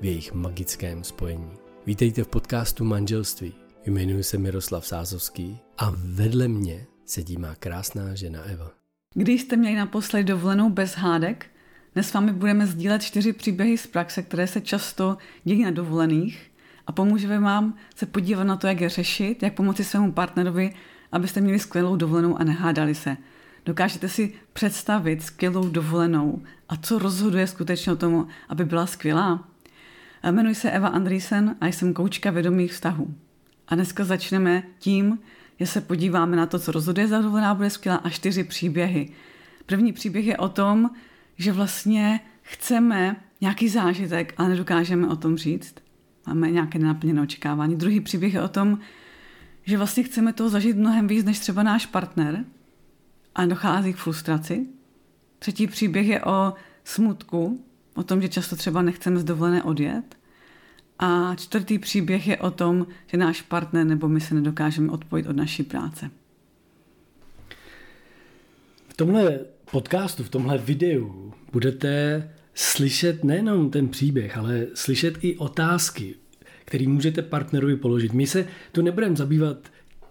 [0.00, 1.50] v jejich magickém spojení.
[1.86, 3.54] Vítejte v podcastu Manželství.
[3.86, 8.70] Jmenuji se Miroslav Sázovský a vedle mě sedí má krásná žena Eva.
[9.14, 11.46] Když jste měli naposledy dovolenou bez hádek,
[11.94, 16.50] dnes s vámi budeme sdílet čtyři příběhy z praxe, které se často dějí na dovolených
[16.86, 20.74] a pomůžeme vám se podívat na to, jak je řešit, jak pomoci svému partnerovi,
[21.12, 23.16] abyste měli skvělou dovolenou a nehádali se.
[23.66, 29.50] Dokážete si představit skvělou dovolenou a co rozhoduje skutečně o tom, aby byla skvělá?
[30.24, 33.14] Jmenuji se Eva Andrýsen a jsem koučka vědomých vztahů.
[33.68, 35.18] A dneska začneme tím,
[35.60, 39.12] že se podíváme na to, co rozhoduje za dovolená bude skvělá a čtyři příběhy.
[39.66, 40.90] První příběh je o tom,
[41.36, 45.74] že vlastně chceme nějaký zážitek, ale nedokážeme o tom říct.
[46.26, 47.76] Máme nějaké nenaplněné očekávání.
[47.76, 48.78] Druhý příběh je o tom,
[49.64, 52.44] že vlastně chceme toho zažít mnohem víc než třeba náš partner
[53.34, 54.66] a dochází k frustraci.
[55.38, 56.54] Třetí příběh je o
[56.84, 60.16] smutku, o tom, že často třeba nechceme z dovolené odjet.
[60.98, 65.36] A čtvrtý příběh je o tom, že náš partner nebo my se nedokážeme odpojit od
[65.36, 66.10] naší práce.
[68.88, 69.40] V tomhle
[69.70, 76.14] podcastu, v tomhle videu budete slyšet nejenom ten příběh, ale slyšet i otázky,
[76.64, 78.12] které můžete partnerovi položit.
[78.12, 79.58] My se tu nebudeme zabývat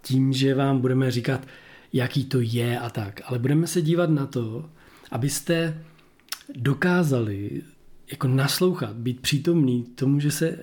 [0.01, 1.47] tím, že vám budeme říkat,
[1.93, 4.69] jaký to je a tak, ale budeme se dívat na to,
[5.11, 5.83] abyste
[6.55, 7.61] dokázali
[8.11, 10.59] jako naslouchat, být přítomný tomu, že se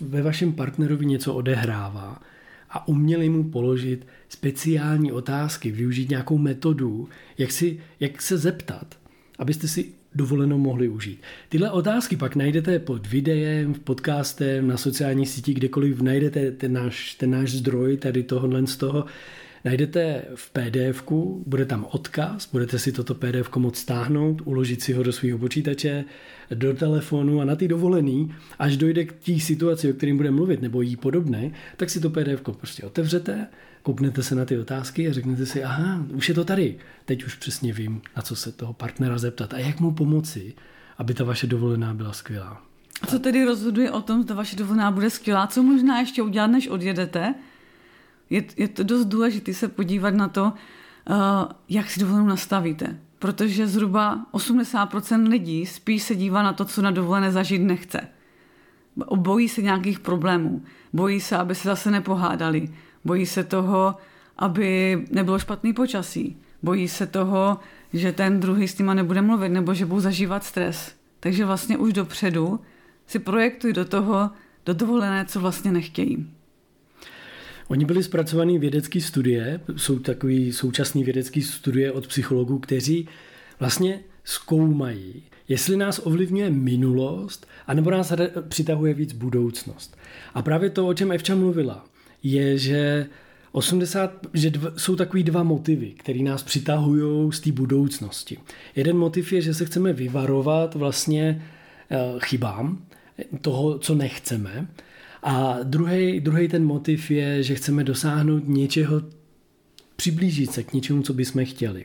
[0.00, 2.22] ve vašem partnerovi něco odehrává
[2.70, 8.98] a uměli mu položit speciální otázky, využít nějakou metodu, jak, si, jak se zeptat,
[9.38, 11.22] abyste si dovolenou mohli užít.
[11.48, 17.14] Tyhle otázky pak najdete pod videem, v podcastem, na sociálních sítích, kdekoliv najdete ten náš,
[17.14, 19.04] ten náš zdroj tady tohohle z toho
[19.64, 21.02] najdete v pdf
[21.46, 26.04] bude tam odkaz, budete si toto pdf moct stáhnout, uložit si ho do svého počítače,
[26.54, 30.62] do telefonu a na ty dovolený, až dojde k té situaci, o kterým budeme mluvit,
[30.62, 33.46] nebo jí podobné, tak si to pdf prostě otevřete,
[33.82, 37.34] kouknete se na ty otázky a řeknete si, aha, už je to tady, teď už
[37.34, 40.54] přesně vím, na co se toho partnera zeptat a jak mu pomoci,
[40.98, 42.62] aby ta vaše dovolená byla skvělá.
[43.02, 45.46] A co tedy rozhoduje o tom, zda vaše dovolená bude skvělá?
[45.46, 47.34] Co možná ještě udělat, než odjedete?
[48.32, 51.16] Je, je to dost důležité se podívat na to, uh,
[51.68, 52.98] jak si dovolenou nastavíte.
[53.18, 58.08] Protože zhruba 80% lidí spíš se dívá na to, co na dovolené zažít nechce.
[59.16, 60.62] Bojí se nějakých problémů.
[60.92, 62.68] Bojí se, aby se zase nepohádali.
[63.04, 63.96] Bojí se toho,
[64.38, 66.36] aby nebylo špatný počasí.
[66.62, 67.58] Bojí se toho,
[67.92, 70.94] že ten druhý s nima nebude mluvit nebo že budou zažívat stres.
[71.20, 72.60] Takže vlastně už dopředu
[73.06, 74.30] si projektují do toho,
[74.66, 76.30] do dovolené, co vlastně nechtějí.
[77.68, 83.08] Oni byli zpracovaný vědecké studie, jsou takový současný vědecký studie od psychologů, kteří
[83.60, 88.12] vlastně zkoumají, jestli nás ovlivňuje minulost, anebo nás
[88.48, 89.96] přitahuje víc budoucnost.
[90.34, 91.84] A právě to, o čem Evča mluvila,
[92.22, 93.06] je, že
[93.52, 98.38] 80, že dv, jsou takový dva motivy, které nás přitahují z té budoucnosti.
[98.76, 101.42] Jeden motiv je, že se chceme vyvarovat vlastně
[101.90, 102.84] eh, chybám,
[103.40, 104.66] toho, co nechceme.
[105.22, 109.02] A druhý, ten motiv je, že chceme dosáhnout něčeho,
[109.96, 111.84] přiblížit se k něčemu, co bychom chtěli.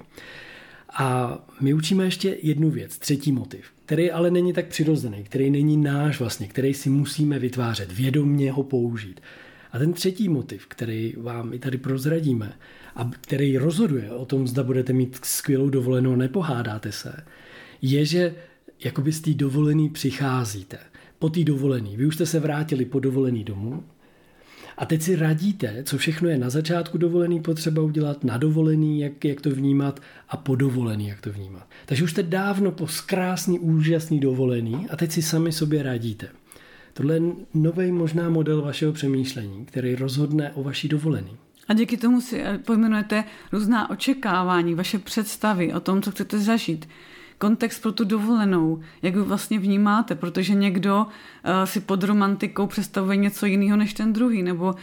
[0.99, 5.77] A my učíme ještě jednu věc, třetí motiv, který ale není tak přirozený, který není
[5.77, 9.21] náš vlastně, který si musíme vytvářet, vědomně ho použít.
[9.71, 12.53] A ten třetí motiv, který vám i tady prozradíme
[12.95, 17.15] a který rozhoduje o tom, zda budete mít skvělou dovolenou, nepohádáte se,
[17.81, 18.35] je, že
[18.83, 20.77] jakoby z té dovolený přicházíte
[21.19, 21.97] po té dovolený.
[21.97, 23.83] Vy už jste se vrátili po dovolený domů
[24.77, 29.25] a teď si radíte, co všechno je na začátku dovolený potřeba udělat, na dovolený, jak,
[29.25, 29.99] jak to vnímat
[30.29, 31.67] a po dovolený, jak to vnímat.
[31.85, 36.27] Takže už jste dávno po krásný, úžasný dovolený a teď si sami sobě radíte.
[36.93, 37.21] Tohle je
[37.53, 41.37] nový možná model vašeho přemýšlení, který rozhodne o vaší dovolený.
[41.67, 46.87] A díky tomu si eh, pojmenujete různá očekávání, vaše představy o tom, co chcete zažít.
[47.37, 53.17] Kontext pro tu dovolenou, jak ji vlastně vnímáte, protože někdo uh, si pod romantikou představuje
[53.17, 54.75] něco jiného než ten druhý, nebo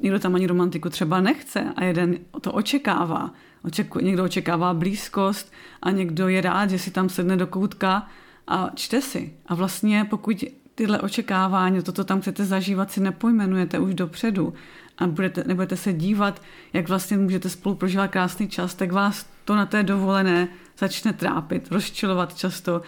[0.00, 3.30] někdo tam ani romantiku třeba nechce a jeden to očekává.
[3.64, 5.52] Očeku, někdo očekává blízkost
[5.82, 8.06] a někdo je rád, že si tam sedne do koutka
[8.46, 9.32] a čte si.
[9.46, 10.44] A vlastně pokud
[10.74, 14.54] tyhle očekávání, toto tam chcete zažívat, si nepojmenujete už dopředu
[14.98, 19.56] a budete, nebudete se dívat, jak vlastně můžete spolu prožívat krásný čas, tak vás to
[19.56, 20.48] na té dovolené
[20.78, 22.82] začne trápit, rozčilovat často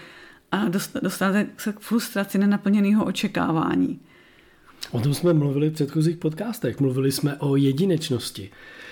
[0.52, 0.68] a
[1.02, 4.00] dostanete se k frustraci nenaplněného očekávání.
[4.90, 6.80] O tom jsme mluvili v předchozích podcastech.
[6.80, 8.50] Mluvili jsme o jedinečnosti.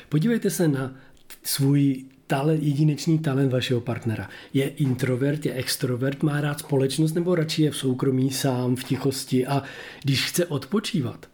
[0.08, 0.94] Podívejte se na
[1.42, 4.28] svůj talent, jedinečný talent vašeho partnera.
[4.54, 9.46] Je introvert, je extrovert, má rád společnost nebo radši je v soukromí sám, v tichosti
[9.46, 9.62] a
[10.04, 11.26] když chce odpočívat,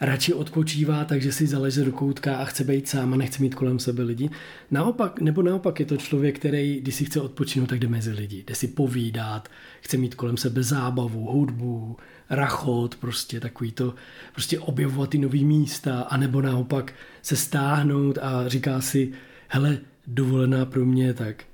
[0.00, 3.78] radši odpočívá, takže si zaleze do koutka a chce být sám a nechce mít kolem
[3.78, 4.30] sebe lidi.
[4.70, 8.44] Naopak, nebo naopak je to člověk, který, když si chce odpočinout, tak jde mezi lidi,
[8.46, 9.48] jde si povídat,
[9.80, 11.96] chce mít kolem sebe zábavu, hudbu,
[12.30, 13.94] rachot, prostě takový to,
[14.32, 16.92] prostě objevovat ty nový místa, anebo naopak
[17.22, 19.12] se stáhnout a říká si,
[19.48, 21.44] hele, dovolená pro mě, tak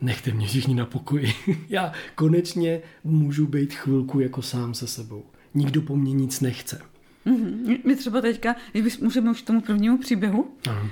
[0.00, 1.32] nechte mě všichni na pokoji.
[1.68, 5.24] Já konečně můžu být chvilku jako sám se sebou.
[5.54, 6.80] Nikdo po mně nic nechce.
[7.28, 7.80] Mm-hmm.
[7.84, 10.88] My třeba teďka, když můžeme už k tomu prvnímu příběhu, Aha.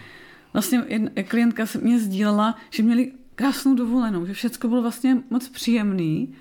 [0.53, 5.49] vlastně jedna klientka se mě sdílela, že měli krásnou dovolenou, že všechno bylo vlastně moc
[5.49, 6.35] příjemný,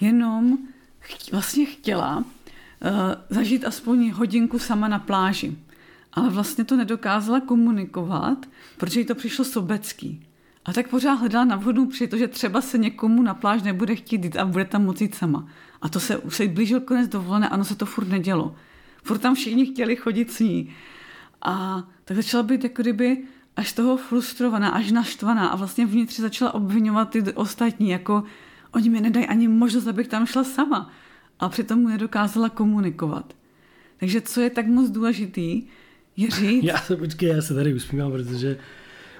[0.00, 0.58] jenom
[1.32, 2.24] vlastně chtěla uh,
[3.30, 5.56] zažít aspoň hodinku sama na pláži.
[6.12, 8.46] Ale vlastně to nedokázala komunikovat,
[8.78, 10.26] protože jí to přišlo sobecký.
[10.64, 14.36] A tak pořád hledala na vhodnou že třeba se někomu na pláž nebude chtít jít
[14.36, 15.48] a bude tam moci jít sama.
[15.82, 18.54] A to se, už se blížil konec dovolené, ano se to furt nedělo.
[19.02, 20.74] Furt tam všichni chtěli chodit s ní.
[21.42, 23.18] A tak začala být jako kdyby
[23.56, 28.24] až toho frustrovaná, až naštvaná a vlastně vnitř začala obvinovat ty ostatní, jako
[28.72, 30.92] oni mi nedají ani možnost, abych tam šla sama.
[31.40, 33.36] A přitom mu nedokázala komunikovat.
[33.96, 35.62] Takže co je tak moc důležitý,
[36.16, 36.64] je říct...
[36.64, 38.58] Já se, počkej, já se tady usmívám, protože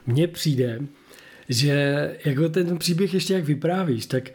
[0.07, 0.81] mně přijde,
[1.49, 4.31] že jako ten příběh ještě jak vyprávíš, tak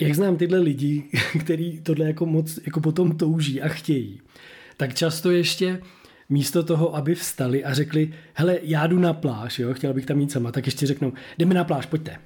[0.00, 1.04] jak znám tyhle lidi,
[1.40, 4.20] kteří tohle jako moc jako potom touží a chtějí,
[4.76, 5.80] tak často ještě
[6.28, 10.16] místo toho, aby vstali a řekli, hele, já jdu na pláž, jo, chtěl bych tam
[10.16, 12.18] mít sama, tak ještě řeknou, jdeme na pláž, pojďte.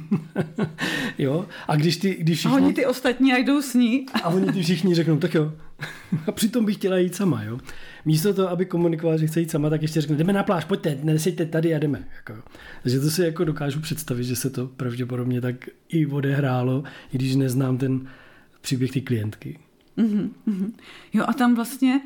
[1.18, 2.58] jo, a když ty, když všichni...
[2.58, 4.06] A oni ty ostatní a jdou s ní.
[4.22, 5.52] a oni ty všichni řeknou, tak jo.
[6.26, 7.58] a přitom bych chtěla jít sama, jo.
[8.04, 10.98] Místo toho, aby komunikovala, že chce jít sama, tak ještě řekne, jdeme na pláž, pojďte,
[11.02, 12.08] neseďte tady a jdeme.
[12.16, 12.42] Jako.
[12.82, 15.56] Takže to si jako dokážu představit, že se to pravděpodobně tak
[15.88, 18.08] i odehrálo, i když neznám ten
[18.60, 19.58] příběh ty klientky.
[19.98, 20.72] Mm-hmm.
[21.12, 22.00] Jo a tam vlastně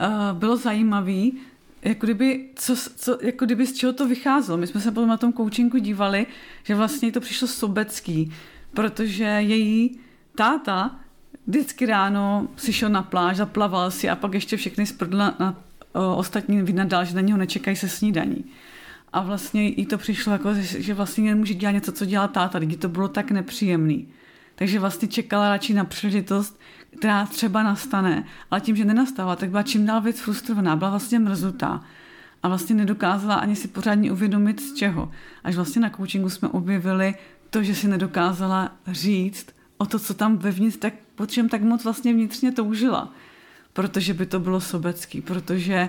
[0.00, 1.38] uh, bylo zajímavý,
[1.82, 4.58] jako kdyby, co, co, jako kdyby z čeho to vycházelo.
[4.58, 6.26] My jsme se potom na tom coachingu dívali,
[6.62, 8.32] že vlastně to přišlo sobecký,
[8.74, 9.98] protože její
[10.34, 11.00] táta
[11.46, 15.62] vždycky ráno si šel na pláž, zaplaval si a pak ještě všechny sprdla na
[15.92, 18.44] o, ostatní vynadal, že na něho nečekají se snídaní.
[19.12, 22.76] A vlastně jí to přišlo jako, že vlastně nemůže dělat něco, co dělá táta, když
[22.76, 24.08] to bylo tak nepříjemný.
[24.54, 26.60] Takže vlastně čekala radši na příležitost,
[26.98, 31.18] která třeba nastane, ale tím, že nenastala, tak byla čím dál víc frustrovaná, byla vlastně
[31.18, 31.82] mrzutá
[32.42, 35.10] a vlastně nedokázala ani si pořádně uvědomit z čeho.
[35.44, 37.14] Až vlastně na coachingu jsme objevili
[37.50, 39.46] to, že si nedokázala říct
[39.78, 43.12] o to, co tam vevnitř, tak po čem tak moc vlastně vnitřně toužila.
[43.72, 45.88] Protože by to bylo sobecký, protože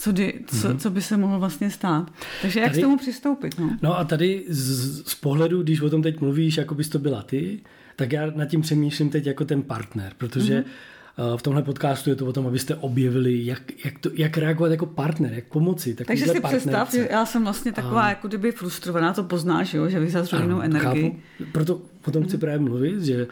[0.00, 0.76] co, dy, co, mm-hmm.
[0.76, 2.12] co by se mohlo vlastně stát.
[2.42, 3.58] Takže jak tady, k tomu přistoupit?
[3.58, 6.98] No, no a tady z, z pohledu, když o tom teď mluvíš, jako bys to
[6.98, 7.60] byla ty,
[7.96, 11.36] tak já nad tím přemýšlím teď jako ten partner, protože mm-hmm.
[11.36, 14.86] v tomhle podcastu je to o tom, abyste objevili, jak, jak, to, jak reagovat jako
[14.86, 15.94] partner, jak pomoci.
[15.94, 16.56] Takže si partnerce.
[16.56, 18.08] představ, že já jsem vlastně taková a...
[18.08, 21.10] jako kdyby frustrovaná, to poznáš, jo, že vyzařuji jinou energii.
[21.10, 21.50] Chápu.
[21.52, 22.40] Proto o tom chci mm-hmm.
[22.40, 23.26] právě mluvit, že,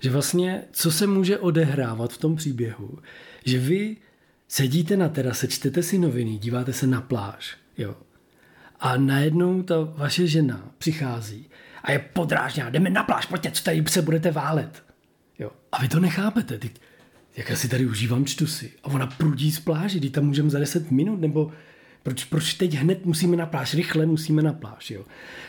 [0.00, 2.98] že vlastně co se může odehrávat v tom příběhu,
[3.44, 3.96] že vy
[4.52, 7.96] sedíte na terase, čtete si noviny, díváte se na pláž, jo,
[8.80, 11.46] a najednou ta vaše žena přichází
[11.82, 12.70] a je podrážná.
[12.70, 14.84] Jdeme na pláž, pojďte, co tady se budete válet.
[15.38, 15.50] Jo.
[15.72, 16.58] A vy to nechápete.
[16.58, 16.70] Ty,
[17.36, 18.72] jak já si tady užívám, čtu si.
[18.82, 21.52] A ona prudí z pláži, kdy tam můžeme za 10 minut, nebo
[22.02, 24.90] proč, proč teď hned musíme na pláž, rychle musíme na pláž.
[24.90, 25.04] Jo.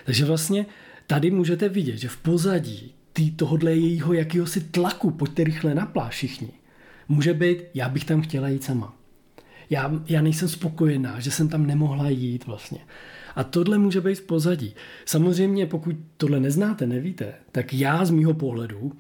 [0.05, 0.65] Takže vlastně
[1.07, 6.13] tady můžete vidět, že v pozadí tý, tohodle jejího jakýhosi tlaku, pojďte rychle na pláž
[6.13, 6.51] všichni,
[7.07, 8.95] může být, já bych tam chtěla jít sama.
[9.69, 12.79] Já, já nejsem spokojená, že jsem tam nemohla jít vlastně.
[13.36, 14.75] A tohle může být v pozadí.
[15.05, 18.91] Samozřejmě, pokud tohle neznáte, nevíte, tak já z mýho pohledu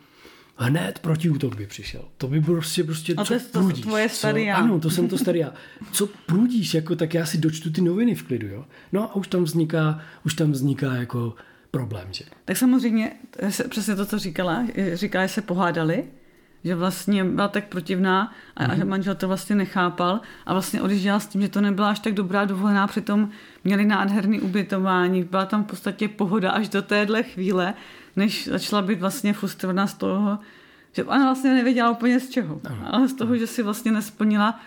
[0.55, 2.01] hned protiútok by přišel.
[2.17, 4.15] To by bylo prostě, prostě A co to prudíš, tvoje co?
[4.15, 4.55] starý já.
[4.55, 5.53] Ano, to jsem to starý já.
[5.91, 8.65] Co prudíš, jako, tak já si dočtu ty noviny v klidu, jo.
[8.91, 11.33] No a už tam vzniká, už tam vzniká jako
[11.71, 12.23] problém, že?
[12.45, 13.11] Tak samozřejmě,
[13.49, 16.03] se- přesně to, co říkala, říkala, že se pohádali,
[16.63, 21.19] že vlastně byla tak protivná a, a že manžel to vlastně nechápal a vlastně odjížděla
[21.19, 23.29] s tím, že to nebyla až tak dobrá dovolená, přitom
[23.63, 27.73] měli nádherný ubytování, byla tam v podstatě pohoda až do téhle chvíle,
[28.15, 30.39] než začala být vlastně frustrovaná z toho,
[30.91, 34.59] že ona vlastně nevěděla úplně z čeho, ale z toho, že si vlastně nesplnila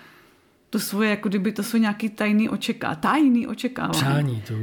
[0.71, 4.01] to svoje, jako kdyby to jsou nějaký tajný očeká, tajný očekávání.
[4.01, 4.55] Přání, to...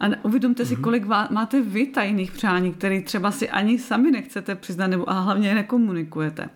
[0.00, 4.54] A uvědomte si, kolik vá, máte vy tajných přání, které třeba si ani sami nechcete
[4.54, 6.48] přiznat, nebo a hlavně je nekomunikujete.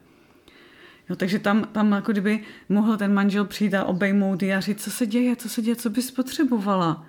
[1.10, 4.84] Jo, takže tam, tam jako kdyby mohl ten manžel přijít a obejmout ji a říct,
[4.84, 7.06] co se děje, co se děje, co bys potřebovala.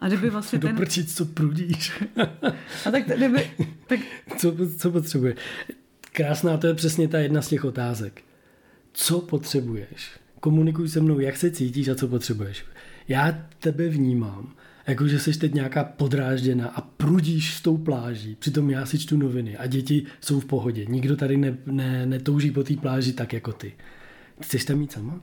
[0.00, 0.70] A kdyby vlastně ten...
[0.70, 2.02] Doprčit, co prudíš.
[2.86, 3.50] A tak kdyby...
[3.86, 4.00] Tak,
[4.36, 5.34] co, co potřebuje?
[6.12, 8.22] Krásná, to je přesně ta jedna z těch otázek.
[8.92, 10.10] Co potřebuješ?
[10.40, 12.64] Komunikuj se mnou, jak se cítíš a co potřebuješ.
[13.08, 14.52] Já tebe vnímám,
[14.86, 18.34] jako že jsi teď nějaká podrážděna a prudíš s tou pláží.
[18.34, 20.84] Přitom já si čtu noviny a děti jsou v pohodě.
[20.84, 23.72] Nikdo tady ne, ne, netouží po té pláži tak jako ty.
[24.40, 25.20] Chceš tam mít sama?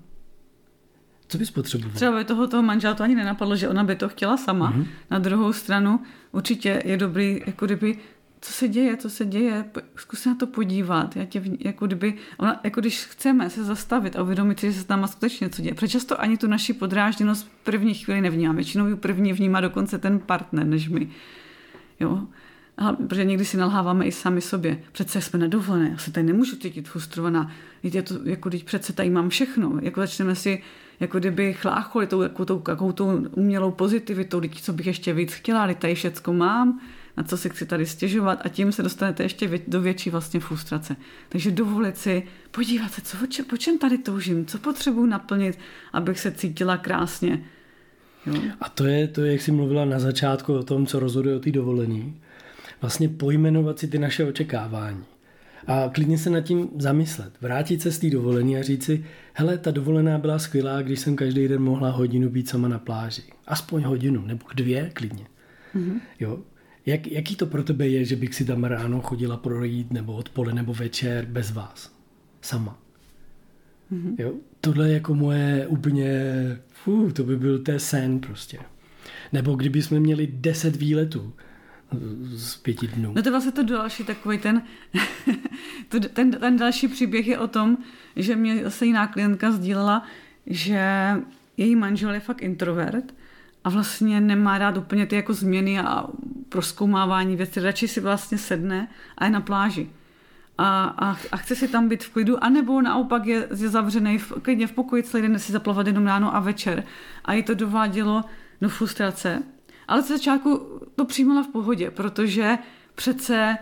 [1.27, 1.95] Co bys potřeboval?
[1.95, 4.69] třeba by toho, toho manžela to ani nenapadlo, že ona by to chtěla sama.
[4.69, 4.81] Mhm.
[4.81, 4.87] Mm-hmm.
[5.11, 5.99] Na druhou stranu
[6.31, 7.97] určitě je dobrý, jako kdyby
[8.43, 11.15] co se děje, co se děje, zkus na to podívat.
[11.15, 14.87] Já tě, jako, kdyby, ona, jako když chceme se zastavit a uvědomit si, že se
[14.87, 15.73] tam skutečně něco děje.
[15.73, 18.53] Protože často ani tu naši podrážděnost v první chvíli nevnímá.
[18.53, 21.09] Většinou ji první vnímá dokonce ten partner, než my.
[21.99, 22.27] Jo?
[22.77, 24.83] A protože někdy si nalháváme i sami sobě.
[24.91, 27.51] Přece jsme na dovolené, já se tady nemůžu cítit frustrovaná.
[27.83, 29.79] Víte, to, jako když přece tady mám všechno.
[29.81, 30.63] Jako začneme si,
[30.99, 35.33] jako kdyby chlácholi tou, jako tou, jakou tou umělou pozitivitou, teď co bych ještě víc
[35.33, 36.79] chtěla, teď tady všecko mám,
[37.17, 40.39] na co si chci tady stěžovat a tím se dostanete ještě vě, do větší vlastně
[40.39, 40.95] frustrace.
[41.29, 45.59] Takže dovolit si, podívat se, co, o čem, po čem tady toužím, co potřebuji naplnit,
[45.93, 47.43] abych se cítila krásně.
[48.25, 48.33] Jo?
[48.61, 51.39] A to je, to je, jak jsi mluvila na začátku o tom, co rozhoduje o
[51.39, 52.21] té dovolený.
[52.81, 55.03] Vlastně pojmenovat si ty naše očekávání.
[55.67, 57.33] A klidně se nad tím zamyslet.
[57.41, 61.15] Vrátit se z té dovolený a říct si, hele, ta dovolená byla skvělá, když jsem
[61.15, 63.23] každý den mohla hodinu být sama na pláži.
[63.47, 65.25] Aspoň hodinu, nebo dvě klidně.
[65.75, 65.99] Mm-hmm.
[66.19, 66.39] Jo?
[66.85, 70.53] Jak, jaký to pro tebe je, že bych si tam ráno chodila projít, nebo odpole,
[70.53, 71.95] nebo večer bez vás?
[72.41, 72.79] Sama.
[73.91, 74.15] Mm-hmm.
[74.17, 74.33] Jo?
[74.61, 76.09] Tohle je jako moje úplně,
[76.67, 78.59] fů, to by byl ten sen prostě.
[79.33, 81.33] Nebo kdyby jsme měli deset výletů
[82.23, 83.13] z pěti dnů.
[83.15, 84.61] No to je vlastně to další takový ten,
[85.89, 87.77] to, ten, ten další příběh je o tom,
[88.15, 90.07] že mě zase jiná klientka sdílela,
[90.47, 91.11] že
[91.57, 93.13] její manžel je fakt introvert
[93.63, 96.07] a vlastně nemá rád úplně ty jako změny a
[96.49, 97.59] proskoumávání věcí.
[97.59, 99.89] Radši si vlastně sedne a je na pláži.
[100.57, 104.33] A, a, a chce si tam být v klidu, anebo naopak je, je zavřený v,
[104.41, 106.83] klidně v pokoji celý den, si zaplavat jenom ráno a večer.
[107.25, 108.23] A jí to dovádělo
[108.61, 109.43] do frustrace.
[109.87, 112.57] Ale z začátku to přijímala v pohodě, protože
[112.95, 113.57] přece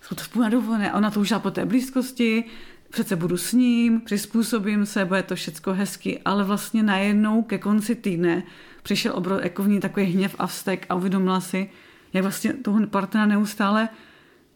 [0.00, 2.44] jsou to spolu dovolené ona to už po té blízkosti,
[2.90, 7.94] přece budu s ním, přizpůsobím se, bude to všecko hezky, ale vlastně najednou ke konci
[7.94, 8.42] týdne
[8.82, 11.70] přišel obro, jako v ní takový hněv a vztek a uvědomila si,
[12.12, 13.88] jak vlastně toho partnera neustále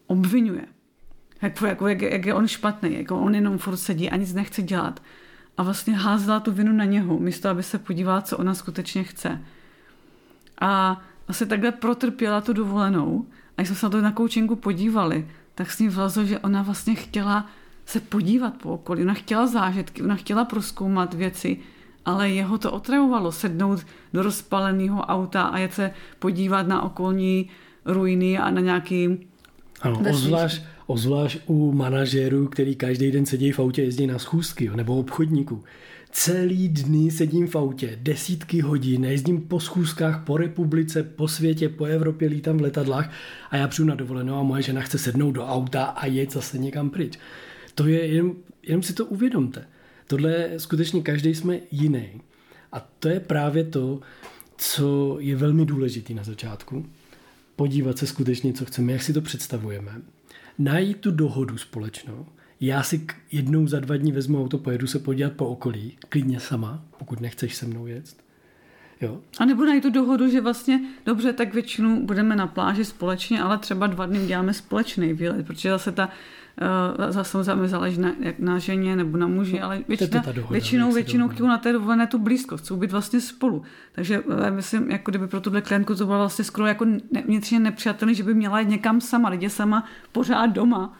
[0.07, 0.65] obvinuje.
[1.41, 4.61] Jak, jako, jak, jak je on špatný, jako on jenom furt sedí a nic nechce
[4.61, 5.03] dělat.
[5.57, 9.41] A vlastně házela tu vinu na něho, místo aby se podívala, co ona skutečně chce.
[10.61, 13.25] A vlastně takhle protrpěla tu dovolenou.
[13.57, 16.61] A když jsme se na to na koučinku podívali, tak s ní vlezlo, že ona
[16.61, 17.49] vlastně chtěla
[17.85, 19.01] se podívat po okolí.
[19.01, 21.57] Ona chtěla zážitky, ona chtěla proskoumat věci,
[22.05, 27.49] ale jeho to otravovalo sednout do rozpaleného auta a jet se podívat na okolní
[27.85, 29.27] ruiny a na nějaký
[29.81, 34.97] Ano, ozvlášť, ozvlášť u manažérů, který každý den sedí v autě, jezdí na schůzky, nebo
[34.97, 35.63] obchodníků.
[36.11, 41.85] Celý dny sedím v autě, desítky hodin, jezdím po schůzkách po republice, po světě, po
[41.85, 43.11] Evropě, lítám v letadlách
[43.51, 46.57] a já přijdu na dovolenou a moje žena chce sednout do auta a jet zase
[46.57, 47.19] někam pryč.
[47.75, 49.67] To je, jenom, jenom si to uvědomte.
[50.07, 52.21] Tohle je skutečně každý jsme jiný.
[52.71, 53.99] A to je právě to,
[54.57, 56.85] co je velmi důležitý na začátku.
[57.55, 60.01] Podívat se skutečně, co chceme, jak si to představujeme.
[60.57, 62.25] Najít tu dohodu společnou.
[62.59, 66.85] Já si jednou za dva dny vezmu auto, pojedu se podívat po okolí, klidně sama,
[66.97, 68.15] pokud nechceš se mnou jet.
[69.01, 69.21] Jo.
[69.39, 73.57] A nebo najít tu dohodu, že vlastně dobře, tak většinou budeme na pláži společně, ale
[73.57, 76.09] třeba dva dny děláme společný výlet, protože zase ta
[77.09, 80.95] zase zase záleží na, jak na ženě nebo na muži, ale většina, dohoda, většinou, se
[80.95, 81.35] většinou dohodnou.
[81.35, 83.63] chtějí na té dovolené tu blízkost, chcou být vlastně spolu.
[83.91, 87.21] Takže eh, já myslím, jako kdyby pro tuhle klientku to bylo vlastně skoro jako ne,
[87.25, 90.97] vnitřně nepřijatelné, že by měla jít někam sama, lidi sama pořád doma.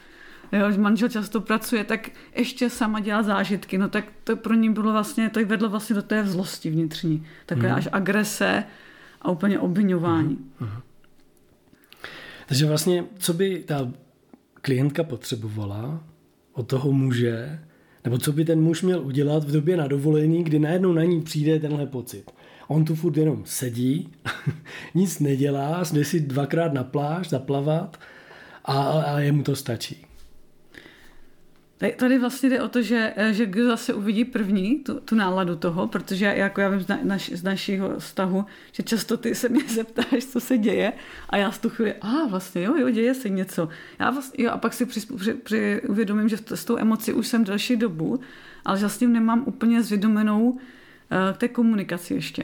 [0.51, 4.69] jo, že manžel často pracuje, tak ještě sama dělá zážitky, no tak to pro ní
[4.69, 7.75] bylo vlastně, to vedlo vlastně do té zlosti vnitřní, takové mm.
[7.75, 8.63] až agrese
[9.21, 10.37] a úplně obvinování.
[10.59, 10.67] Mm.
[10.67, 10.69] Mm.
[12.45, 13.91] Takže vlastně, co by ta
[14.65, 16.03] klientka potřebovala
[16.53, 17.59] od toho muže,
[18.03, 21.21] nebo co by ten muž měl udělat v době na dovolení, kdy najednou na ní
[21.21, 22.31] přijde tenhle pocit.
[22.67, 24.09] On tu furt jenom sedí,
[24.95, 27.99] nic nedělá, jde si dvakrát na pláž zaplavat
[28.65, 30.05] a, a jemu to stačí.
[31.95, 35.87] Tady vlastně jde o to, že, že kdo zase uvidí první tu, tu náladu toho,
[35.87, 40.25] protože jako já vím z, naš, z našeho vztahu, že často ty se mě zeptáš,
[40.25, 40.93] co se děje
[41.29, 43.69] a já z tu chvíli, a ah, vlastně jo, jo, děje se něco.
[43.99, 47.27] Já vlastně, jo, a pak si při, při, při, uvědomím, že s tou emocí už
[47.27, 48.19] jsem delší dobu,
[48.65, 50.57] ale že vlastně nemám úplně zvědomenou uh,
[51.37, 52.43] té komunikaci ještě.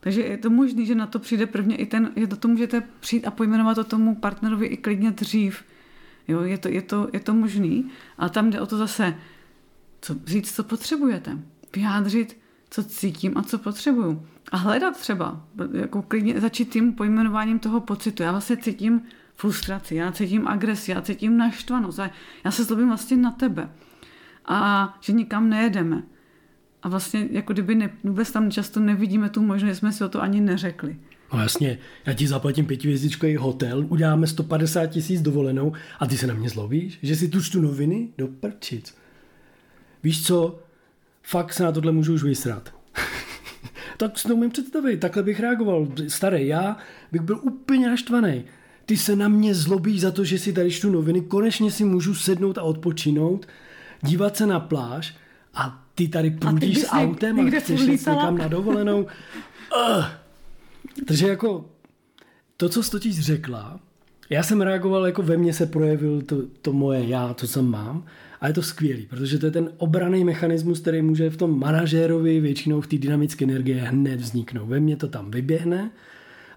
[0.00, 3.26] Takže je to možné, že na to přijde prvně i ten, že to můžete přijít
[3.26, 5.62] a pojmenovat to tomu partnerovi i klidně dřív,
[6.30, 7.90] Jo, je to, je to, je to možný.
[8.18, 9.14] A tam jde o to zase,
[10.00, 11.38] co, říct, co potřebujete.
[11.74, 12.36] Vyjádřit,
[12.70, 14.26] co cítím a co potřebuju.
[14.52, 18.22] A hledat třeba, jako klidně začít tím pojmenováním toho pocitu.
[18.22, 19.02] Já vlastně cítím
[19.34, 22.00] frustraci, já cítím agresi, já cítím naštvanost,
[22.44, 23.70] já se zlobím vlastně na tebe.
[24.44, 26.02] A že nikam nejedeme.
[26.82, 30.22] A vlastně jako kdyby ne, vůbec tam často nevidíme tu možnost, jsme si o to
[30.22, 31.00] ani neřekli.
[31.32, 36.34] No jasně, já ti zaplatím pětivězdičkový hotel, uděláme 150 tisíc dovolenou a ty se na
[36.34, 38.08] mě zlobíš, že si tu čtu noviny?
[38.18, 38.94] Do prčic.
[40.02, 40.58] Víš co,
[41.22, 42.74] fakt se na tohle můžu už vysrat.
[43.96, 45.88] tak si to umím představit, takhle bych reagoval.
[46.08, 46.76] Starý já
[47.12, 48.44] bych byl úplně naštvaný.
[48.86, 52.14] Ty se na mě zlobíš za to, že si tady čtu noviny, konečně si můžu
[52.14, 53.46] sednout a odpočinout,
[54.02, 55.16] dívat se na pláž
[55.54, 59.02] a ty tady prudíš s autem a chceš jít někam na dovolenou.
[59.02, 60.04] Uh.
[61.06, 61.70] Takže jako
[62.56, 63.80] to, co jsi totiž řekla,
[64.30, 68.04] já jsem reagoval, jako ve mně se projevil to, to moje já, to, co mám.
[68.40, 72.40] A je to skvělý, protože to je ten obraný mechanismus, který může v tom manažérovi
[72.40, 74.66] většinou v té dynamické energie hned vzniknout.
[74.66, 75.90] Ve mně to tam vyběhne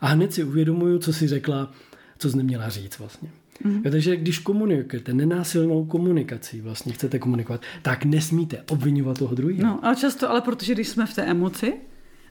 [0.02, 1.72] a hned si uvědomuju, co si řekla,
[2.18, 3.30] co jsi neměla říct vlastně.
[3.66, 3.92] Mm-hmm.
[3.92, 9.64] Takže když komunikujete nenásilnou komunikací, vlastně chcete komunikovat, tak nesmíte obvinovat toho druhého.
[9.64, 11.74] No, ale často, ale protože když jsme v té emoci,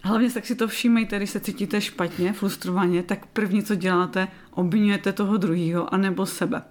[0.05, 5.13] Hlavně tak si to všímejte, když se cítíte špatně, frustrovaně, tak první, co děláte, obvinujete
[5.13, 6.63] toho druhého anebo sebe.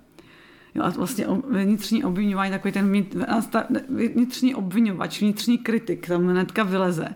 [0.76, 3.06] Jo, a vlastně vnitřní obvinování, takový ten
[4.16, 7.08] vnitřní obvinovač, vnitřní kritik, tam hnedka vyleze.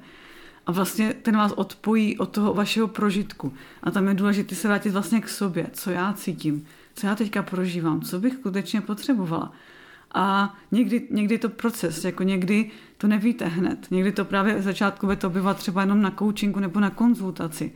[0.65, 3.53] A vlastně ten vás odpojí od toho vašeho prožitku.
[3.83, 7.43] A tam je důležité se vrátit vlastně k sobě, co já cítím, co já teďka
[7.43, 9.51] prožívám, co bych skutečně potřebovala.
[10.13, 13.87] A někdy, někdy to proces, jako někdy to nevíte hned.
[13.91, 17.71] Někdy to právě v začátku by to bývá třeba jenom na coachingu nebo na konzultaci.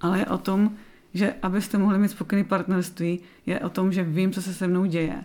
[0.00, 0.76] Ale je o tom,
[1.14, 4.84] že abyste mohli mít spokojené partnerství, je o tom, že vím, co se se mnou
[4.84, 5.24] děje.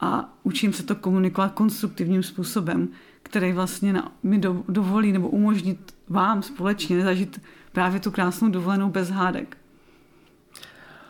[0.00, 2.88] A učím se to komunikovat konstruktivním způsobem,
[3.22, 7.40] který vlastně mi dovolí nebo umožní vám společně zažít
[7.72, 9.56] právě tu krásnou dovolenou bez hádek.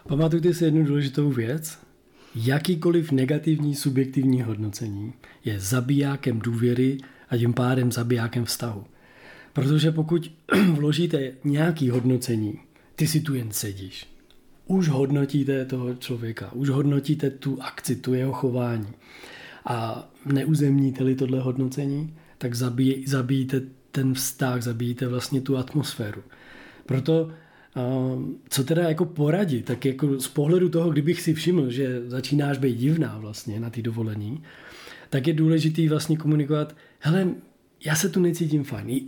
[0.08, 1.86] Pamatujte si jednu důležitou věc.
[2.44, 5.12] Jakýkoliv negativní subjektivní hodnocení
[5.44, 6.99] je zabijákem důvěry
[7.31, 8.85] a tím pádem zabijákem vztahu.
[9.53, 10.33] Protože pokud
[10.72, 12.59] vložíte nějaký hodnocení,
[12.96, 14.07] ty si tu jen sedíš.
[14.66, 18.88] Už hodnotíte toho člověka, už hodnotíte tu akci, tu jeho chování.
[19.64, 26.22] A neuzemníte-li tohle hodnocení, tak zabij, zabijíte ten vztah, zabijíte vlastně tu atmosféru.
[26.87, 27.31] Proto
[28.48, 32.76] co teda jako poradit, tak jako z pohledu toho, kdybych si všiml, že začínáš být
[32.76, 34.42] divná vlastně na ty dovolení,
[35.10, 37.28] tak je důležitý vlastně komunikovat, hele,
[37.84, 39.00] já se tu necítím fajn,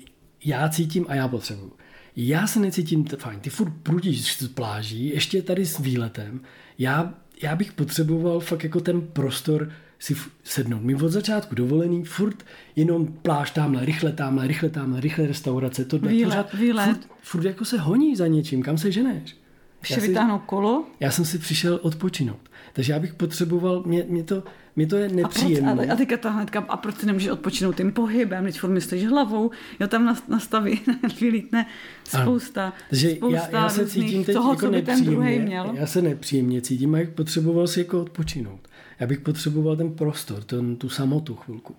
[0.44, 1.72] já cítím a já potřebuju.
[2.16, 6.40] Já se necítím fajn, ty furt prudíš z pláží, ještě tady s výletem,
[6.78, 10.82] já, já bych potřeboval fakt jako ten prostor si sednout.
[10.82, 15.98] My od začátku dovolený, furt jenom pláž tamhle, rychle tamhle, rychle tamhle, rychle restaurace, to
[15.98, 16.86] výlet, pořád, výlet.
[16.86, 19.36] Furt, furt jako se honí za něčím, kam se ženeš.
[19.80, 20.84] Ještě vytáhnout kolo?
[21.00, 22.50] Já jsem si přišel odpočinout.
[22.72, 24.42] Takže já bych potřeboval, mě, mě, to,
[24.76, 25.72] mě to je nepříjemné.
[25.72, 28.60] A, proč, a, a teďka ta hnedka, a proč ty nemůžeš odpočinout tím pohybem, když
[28.60, 30.80] furt myslíš hlavou, jo, tam nastaví,
[31.20, 31.66] vylítne
[32.04, 35.70] spousta, Takže spousta já, já se cítím teď toho, jako co by ten druhý měl.
[35.74, 38.67] Já se nepříjemně cítím a jak potřeboval si jako odpočinout.
[39.00, 41.76] Já bych potřeboval ten prostor, ten, tu samotu chvilku.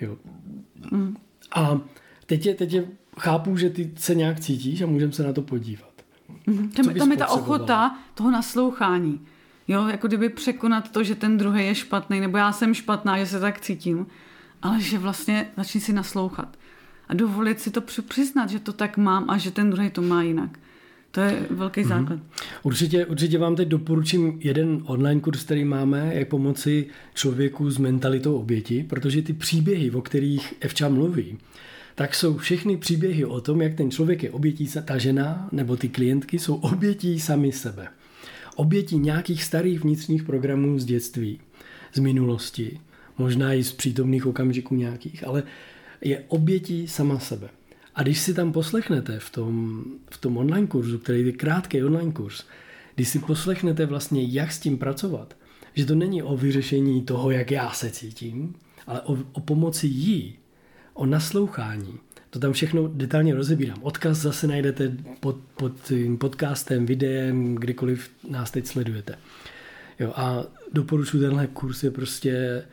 [0.00, 0.16] Jo.
[0.90, 1.16] Mm.
[1.54, 1.80] A
[2.26, 2.86] teď je, teď je,
[3.18, 5.92] chápu, že ty se nějak cítíš a můžeme se na to podívat.
[6.46, 6.70] Mm.
[6.70, 9.20] Tam, tam je ta ochota toho naslouchání.
[9.68, 13.26] Jo, jako kdyby překonat to, že ten druhý je špatný, nebo já jsem špatná, že
[13.26, 14.06] se tak cítím,
[14.62, 16.56] ale že vlastně začni si naslouchat
[17.08, 20.22] a dovolit si to přiznat, že to tak mám a že ten druhý to má
[20.22, 20.58] jinak.
[21.10, 22.18] To je velký základ.
[22.18, 22.58] Mm-hmm.
[22.62, 28.36] Určitě, určitě vám teď doporučím jeden online kurz, který máme, jak pomoci člověku s mentalitou
[28.36, 31.38] oběti, protože ty příběhy, o kterých Evča mluví,
[31.94, 35.88] tak jsou všechny příběhy o tom, jak ten člověk je obětí, ta žena nebo ty
[35.88, 37.88] klientky jsou obětí sami sebe.
[38.56, 41.40] Obětí nějakých starých vnitřních programů z dětství,
[41.92, 42.80] z minulosti,
[43.18, 45.42] možná i z přítomných okamžiků nějakých, ale
[46.00, 47.48] je obětí sama sebe.
[48.00, 52.12] A když si tam poslechnete v tom, v tom online kurzu, který je krátký online
[52.12, 52.44] kurz,
[52.94, 55.36] když si poslechnete vlastně, jak s tím pracovat,
[55.74, 58.54] že to není o vyřešení toho, jak já se cítím,
[58.86, 60.38] ale o, o pomoci jí,
[60.94, 61.98] o naslouchání.
[62.30, 63.78] To tam všechno detailně rozebírám.
[63.82, 69.18] Odkaz zase najdete pod, pod podcastem, videem, kdykoliv nás teď sledujete.
[69.98, 72.64] Jo, a doporučuji tenhle kurz je prostě,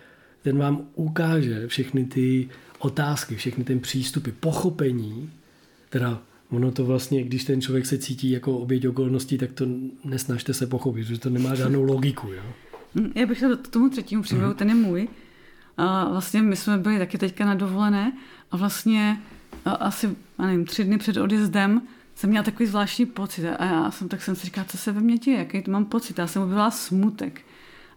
[0.41, 5.29] ten vám ukáže všechny ty otázky, všechny ten přístupy, pochopení,
[5.89, 9.65] teda ono to vlastně, když ten člověk se cítí jako oběť okolností, tak to
[10.03, 12.27] nesnažte se pochopit, protože to nemá žádnou logiku.
[12.27, 12.43] Jo?
[12.95, 14.57] Hm, já bych šel tomu třetímu příběhu, mm.
[14.57, 15.07] ten je můj.
[15.77, 18.13] A vlastně my jsme byli taky teďka na dovolené
[18.51, 19.21] a vlastně
[19.65, 21.81] a asi, já nevím, tři dny před odjezdem
[22.15, 25.01] jsem měla takový zvláštní pocit a já jsem, tak jsem si říkala, co se ve
[25.01, 26.17] mně děje, jaký to mám pocit.
[26.17, 27.41] Já jsem objevila smutek.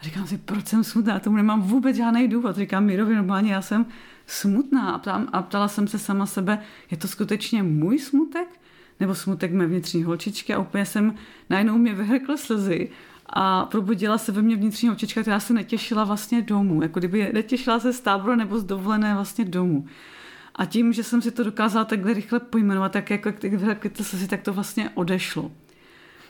[0.01, 2.57] A říkám si, proč jsem smutná, tomu nemám vůbec žádný důvod.
[2.57, 3.87] Říkám Mírovi, normálně já jsem
[4.27, 6.59] smutná a, ptám, a ptala jsem se sama sebe,
[6.91, 8.61] je to skutečně můj smutek?
[9.01, 11.15] Nebo smutek mé vnitřní holčičky a úplně jsem,
[11.51, 12.91] najednou mě vyhrkl slzy
[13.27, 17.81] a probudila se ve mně vnitřní holčička, která se netěšila vlastně domů, jako kdyby netěšila
[17.81, 19.87] se z tábora nebo z dovolené vlastně domů.
[20.55, 24.29] A tím, že jsem si to dokázala takhle rychle pojmenovat, tak jako ty vyhrkly slzy,
[24.29, 25.51] tak to vlastně odešlo.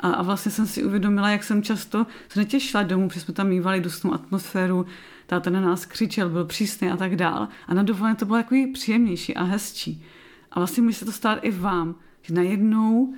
[0.00, 3.48] A, a vlastně jsem si uvědomila, jak jsem často se netěšila domů, protože jsme tam
[3.48, 4.86] mývali dusnou atmosféru,
[5.26, 7.48] táta na nás křičel, byl přísný a tak dál.
[7.66, 10.04] A na dovolené to bylo jako příjemnější a hezčí.
[10.50, 13.14] A vlastně může se to stát i vám, že najednou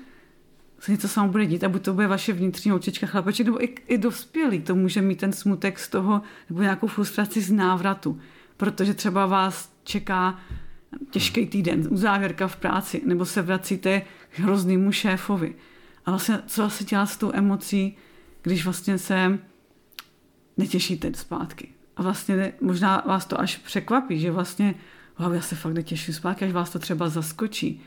[0.79, 3.65] se něco s vámi bude dít a buď to bude vaše vnitřní holčička chlapeček, nebo
[3.65, 8.21] i, i dospělý, to může mít ten smutek z toho, nebo nějakou frustraci z návratu,
[8.57, 10.39] protože třeba vás čeká
[11.11, 15.55] těžký týden, uzávěrka v práci, nebo se vracíte k hroznému šéfovi.
[16.07, 17.97] A vlastně, co se dělá s tou emocí,
[18.43, 19.39] když vlastně se
[20.57, 21.69] netěšíte zpátky.
[21.97, 24.75] A vlastně možná vás to až překvapí, že vlastně
[25.19, 27.83] wow, já se fakt netěším zpátky, až vás to třeba zaskočí.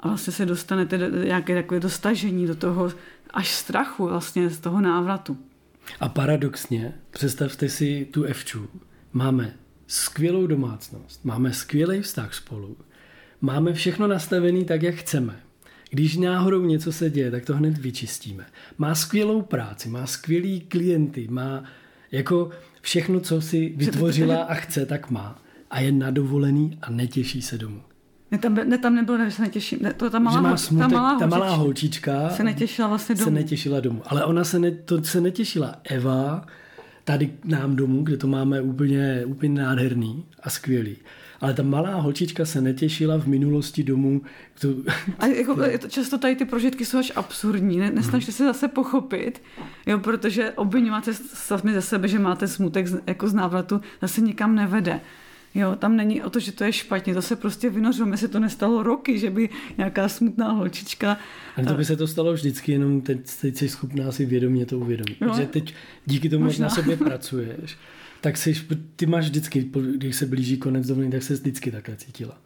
[0.00, 2.92] A vlastně se dostanete do nějaké takové dostažení, do toho
[3.30, 5.38] až strachu vlastně z toho návratu.
[6.00, 8.68] A paradoxně, představte si tu Evču,
[9.12, 9.54] máme
[9.86, 12.76] skvělou domácnost, máme skvělý vztah spolu,
[13.40, 15.40] máme všechno nastavené tak, jak chceme.
[15.90, 18.46] Když náhodou něco se děje, tak to hned vyčistíme.
[18.78, 21.64] Má skvělou práci, má skvělý klienty, má
[22.12, 22.50] jako
[22.80, 25.42] všechno, co si vytvořila a chce, tak má.
[25.70, 27.82] A je na dovolený a netěší se domů.
[28.30, 29.76] Ne, tam, ne, tam nebylo, že se netěší.
[29.80, 33.14] Ne, to ta malá, že má smutek, ta malá, ta malá holčička se netěšila vlastně
[33.14, 33.24] domů.
[33.24, 34.02] Se netěšila domů.
[34.06, 35.76] Ale ona se, ne, to se netěšila.
[35.84, 36.46] Eva
[37.04, 40.96] tady nám domů, kde to máme úplně, úplně nádherný a skvělý
[41.40, 44.22] ale ta malá holčička se netěšila v minulosti domů.
[44.60, 44.68] To...
[45.18, 45.56] A jako,
[45.88, 49.42] často tady ty prožitky jsou až absurdní, ne, nesnažte se zase pochopit,
[49.86, 54.54] jo, protože obvinovat sami ze sebe, že máte smutek z, jako z návratu, zase nikam
[54.54, 55.00] nevede.
[55.54, 58.06] Jo, tam není o to, že to je špatně, to se prostě vynořilo.
[58.08, 59.48] Mně se to nestalo roky, že by
[59.78, 61.16] nějaká smutná holčička...
[61.56, 64.78] Ale to by se to stalo vždycky, jenom teď, teď jsi schopná si vědomě to
[64.78, 65.20] uvědomit.
[65.20, 65.74] No, Protože teď
[66.06, 66.66] díky tomu, možná.
[66.66, 67.76] jak na sobě pracuješ,
[68.20, 68.54] tak jsi,
[68.96, 72.38] ty máš vždycky, když se blíží konec dovolené, tak se vždycky takhle cítila.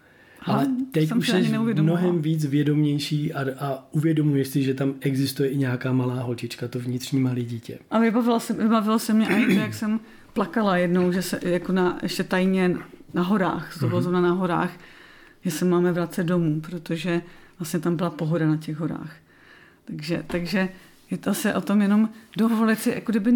[0.46, 5.56] Ale teď už jsi mnohem víc vědomější a, a uvědomuješ si, že tam existuje i
[5.56, 7.78] nějaká malá holčička, to vnitřní malé dítě.
[7.90, 10.00] A vybavilo se, vybavilo se mě i to, jak jsem
[10.32, 12.76] plakala jednou, že se jako na, ještě tajně
[13.14, 14.22] na horách, z toho mm-hmm.
[14.22, 14.70] na horách,
[15.44, 17.22] že se máme vracet domů, protože
[17.58, 19.16] vlastně tam byla pohoda na těch horách.
[19.84, 20.68] Takže, takže
[21.14, 23.32] je to se o tom jenom dovolit si jako kdyby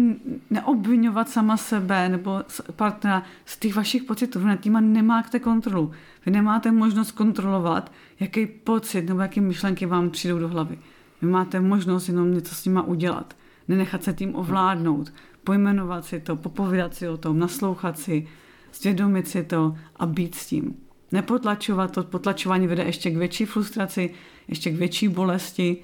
[0.49, 2.43] neobvinovat sama sebe nebo
[2.75, 4.39] partnera z těch vašich pocitů.
[4.39, 5.91] Vy nad týma nemáte kontrolu.
[6.25, 10.79] Vy nemáte možnost kontrolovat, jaký pocit nebo jaké myšlenky vám přijdou do hlavy.
[11.21, 13.35] Vy máte možnost jenom něco s nima udělat.
[13.67, 15.13] Nenechat se tím ovládnout.
[15.43, 18.27] Pojmenovat si to, popovídat si o tom, naslouchat si,
[18.73, 20.75] zvědomit si to a být s tím.
[21.11, 24.13] Nepotlačovat to, potlačování vede ještě k větší frustraci,
[24.47, 25.77] ještě k větší bolesti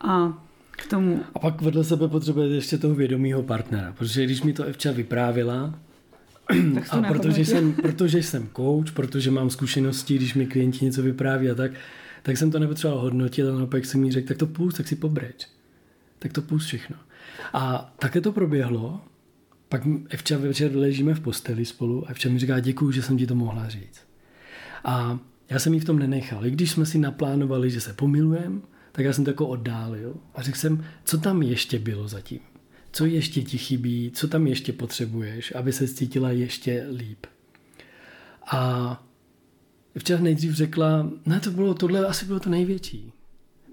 [0.00, 0.45] a
[0.76, 1.20] k tomu.
[1.34, 5.78] A pak vedle sebe potřebujete ještě toho vědomího partnera, protože když mi to Evča vyprávila,
[6.90, 11.54] a protože jsem, protože jsem coach, protože mám zkušenosti, když mi klienti něco vypráví a
[11.54, 11.72] tak,
[12.22, 14.96] tak jsem to nepotřeboval hodnotit a naopak jsem mi řekl, tak to půjď, tak si
[14.96, 15.48] pobreč.
[16.18, 16.96] Tak to půjď všechno.
[17.52, 19.00] A také to proběhlo,
[19.68, 23.26] pak Evča večer ležíme v posteli spolu a Evča mi říká, děkuju, že jsem ti
[23.26, 24.00] to mohla říct.
[24.84, 25.18] A
[25.50, 26.46] já jsem jí v tom nenechal.
[26.46, 28.60] I když jsme si naplánovali, že se pomilujeme,
[28.96, 32.40] tak já jsem to jako oddálil a řekl jsem, co tam ještě bylo zatím.
[32.92, 37.26] Co ještě ti chybí, co tam ještě potřebuješ, aby se cítila ještě líp.
[38.50, 39.04] A
[39.98, 43.12] včera nejdřív řekla, ne, to bylo, tohle asi bylo to největší.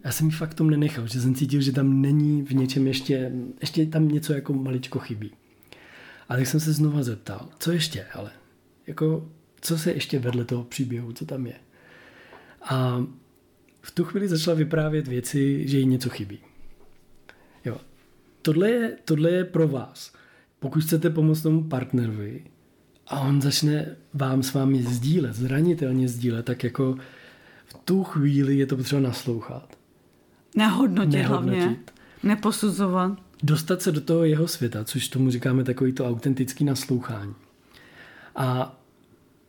[0.04, 3.32] Já jsem ji fakt tom nenechal, že jsem cítil, že tam není v něčem ještě,
[3.62, 5.32] ještě tam něco jako maličko chybí.
[6.30, 8.32] A tak jsem se znova zeptal, co ještě, ale
[8.88, 9.30] jako,
[9.62, 11.56] co se ještě vedle toho příběhu, co tam je.
[12.62, 13.06] A
[13.84, 16.40] v tu chvíli začala vyprávět věci, že jí něco chybí.
[17.66, 17.78] Jo.
[18.42, 20.14] Tohle je, tohle je pro vás.
[20.60, 22.44] Pokud chcete pomoct tomu partnerovi
[23.08, 26.98] a on začne vám s vámi sdílet, zranitelně sdílet, tak jako
[27.66, 29.78] v tu chvíli je to potřeba naslouchat.
[30.56, 31.60] Nehodnotit, Nehodnotit.
[31.62, 31.80] hlavně.
[32.24, 33.20] Neposuzovat.
[33.44, 37.34] Dostat se do toho jeho světa, což tomu říkáme takový to autentický naslouchání.
[38.36, 38.80] A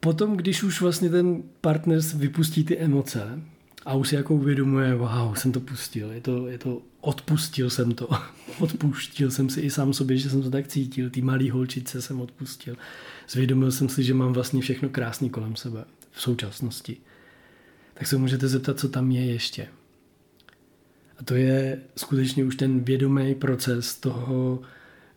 [0.01, 3.43] potom, když už vlastně ten partner vypustí ty emoce
[3.85, 7.93] a už si jako uvědomuje, wow, jsem to pustil, je to, je to odpustil jsem
[7.93, 8.09] to,
[8.59, 12.21] odpustil jsem si i sám sobě, že jsem to tak cítil, ty malý holčice jsem
[12.21, 12.77] odpustil.
[13.29, 16.97] Zvědomil jsem si, že mám vlastně všechno krásný kolem sebe v současnosti.
[17.95, 19.69] Tak se můžete zeptat, co tam je ještě.
[21.19, 24.63] A to je skutečně už ten vědomý proces toho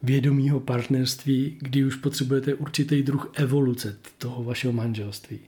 [0.03, 5.39] vědomího partnerství, kdy už potřebujete určitý druh evoluce toho vašeho manželství.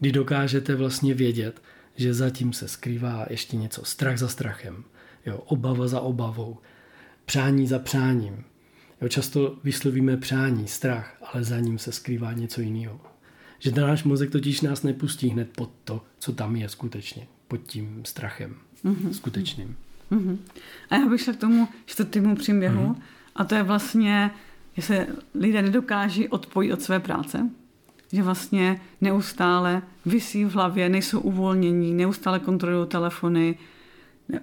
[0.00, 1.62] Kdy dokážete vlastně vědět,
[1.96, 3.84] že zatím se skrývá ještě něco.
[3.84, 4.84] Strach za strachem,
[5.26, 6.58] jo, obava za obavou,
[7.24, 8.44] přání za přáním.
[9.00, 13.00] Jo, často vyslovíme přání, strach, ale za ním se skrývá něco jiného.
[13.58, 17.56] Že ten náš mozek totiž nás nepustí hned pod to, co tam je skutečně, pod
[17.56, 19.10] tím strachem mm-hmm.
[19.10, 19.76] skutečným.
[20.12, 20.38] Mm-hmm.
[20.90, 23.02] A já bych šla k tomu čtvrtému příběhu, mm-hmm.
[23.34, 24.30] a to je vlastně,
[24.76, 27.50] že se lidé nedokáží odpojit od své práce,
[28.12, 33.58] že vlastně neustále vysí v hlavě, nejsou uvolnění, neustále kontrolují telefony,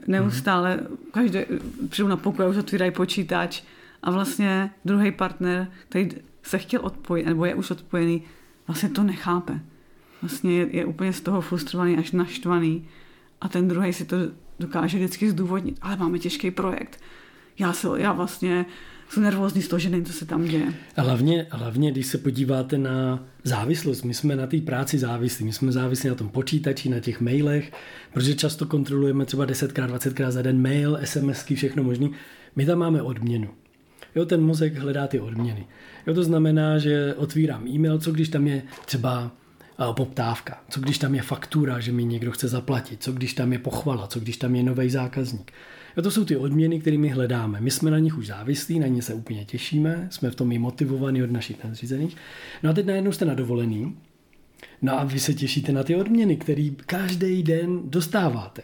[0.08, 0.80] neustále,
[1.12, 1.46] každé,
[1.90, 3.62] přijdu na pokoj, už otvírají počítač
[4.04, 6.10] a vlastně druhý partner, který
[6.44, 8.24] se chtěl odpojit, nebo je už odpojený,
[8.68, 9.60] vlastně to nechápe.
[10.22, 12.88] Vlastně je, je úplně z toho frustrovaný až naštvaný
[13.42, 14.18] a ten druhý si to
[14.60, 17.02] dokáže vždycky zdůvodnit, ale máme těžký projekt.
[17.60, 18.66] Já, se, já vlastně
[19.10, 20.74] jsem nervózní z toho, že nevím, co se tam děje.
[20.96, 25.54] A hlavně, hlavně, když se podíváte na závislost, my jsme na té práci závislí, my
[25.54, 27.72] jsme závislí na tom počítači, na těch mailech,
[28.14, 32.10] protože často kontrolujeme třeba 10krát, 20krát za den mail, SMSky, všechno možné.
[32.56, 33.50] My tam máme odměnu.
[34.16, 35.68] Jo, ten mozek hledá ty odměny.
[36.08, 39.32] Jo, to znamená, že otvírám e-mail, co když tam je třeba
[39.92, 43.60] poptávka, co když tam je faktura, že mi někdo chce zaplatit, co když tam je
[43.60, 45.52] pochvala, co když tam je nový zákazník.
[45.98, 47.62] Jo, to jsou ty odměny, které my hledáme.
[47.62, 50.60] My jsme na nich už závislí, na ně se úplně těšíme, jsme v tom i
[50.60, 52.18] motivovaní od našich nadřízených.
[52.64, 53.98] No a teď najednou jste na dovolený,
[54.82, 58.62] no a vy se těšíte na ty odměny, které každý den dostáváte.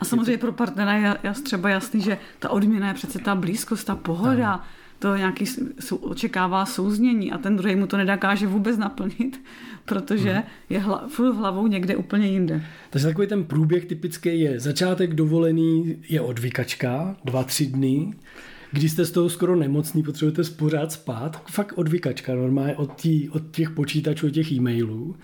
[0.00, 3.96] A samozřejmě pro partnera je třeba jasný, že ta odměna je přece ta blízkost, ta
[3.96, 4.62] pohoda, ano.
[4.98, 5.44] to nějaký
[6.00, 9.40] očekává souznění a ten druhý mu to nedokáže vůbec naplnit,
[9.88, 10.42] protože hmm.
[10.70, 12.62] je hla, furt hlavou někde úplně jinde.
[12.90, 18.12] Takže takový ten průběh typický je začátek dovolený je odvykačka, dva, tři dny,
[18.72, 23.50] když jste z toho skoro nemocný, potřebujete pořád spát, fakt odvykačka normálně od, tý, od
[23.50, 25.16] těch počítačů, od těch e-mailů.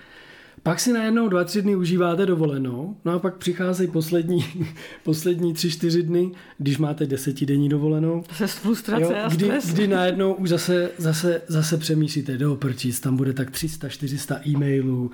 [0.65, 4.45] Pak si najednou dva, tři dny užíváte dovolenou, no a pak přicházejí poslední,
[5.03, 8.23] poslední tři, čtyři dny, když máte desetidenní dovolenou.
[8.37, 13.17] Zase frustrace jo, a kdy, kdy najednou už zase, zase, zase přemýšlíte, do prčíc, tam
[13.17, 15.11] bude tak 300, 400 e-mailů,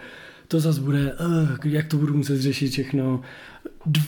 [0.48, 3.22] to zase bude, uh, jak to budu muset řešit všechno.
[3.86, 4.02] D-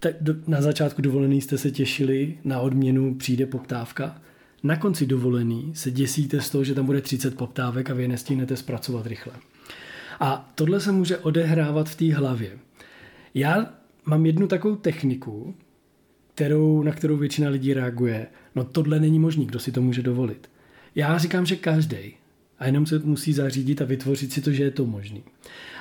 [0.00, 4.20] tak do, na začátku dovolený jste se těšili, na odměnu přijde poptávka.
[4.62, 8.56] Na konci dovolený se děsíte z toho, že tam bude 30 poptávek a vy nestihnete
[8.56, 9.32] zpracovat rychle.
[10.20, 12.58] A tohle se může odehrávat v té hlavě.
[13.34, 13.74] Já
[14.04, 15.54] mám jednu takovou techniku,
[16.34, 18.26] kterou, na kterou většina lidí reaguje.
[18.54, 20.50] No tohle není možný, kdo si to může dovolit.
[20.94, 21.98] Já říkám, že každý.
[22.58, 25.22] A jenom se musí zařídit a vytvořit si to, že je to možný.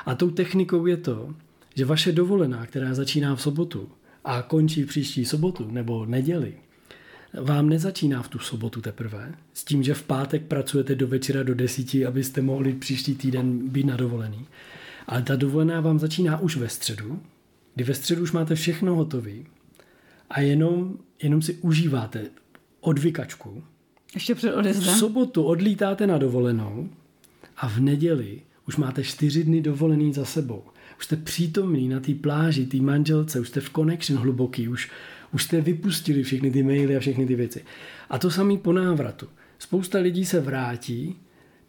[0.06, 1.36] A tou technikou je to,
[1.76, 3.90] že vaše dovolená, která začíná v sobotu
[4.24, 6.54] a končí v příští sobotu nebo neděli,
[7.42, 11.56] vám nezačíná v tu sobotu teprve, s tím, že v pátek pracujete do večera do
[11.56, 14.46] desíti, abyste mohli příští týden být na dovolený.
[15.08, 17.20] Ale ta dovolená vám začíná už ve středu,
[17.76, 19.32] kdy ve středu už máte všechno hotové
[20.30, 22.26] a jenom, jenom si užíváte
[22.82, 23.64] odvykačku.
[24.14, 24.96] Ještě před odezdem.
[24.96, 26.90] V sobotu odlítáte na dovolenou
[27.58, 30.64] a v neděli už máte čtyři dny dovolený za sebou.
[30.98, 34.92] Už jste přítomný na té pláži, té manželce, už jste v connection hluboký, už,
[35.36, 37.64] už jste vypustili všechny ty maily a všechny ty věci.
[38.10, 39.28] A to samý po návratu.
[39.60, 41.16] Spousta lidí se vrátí,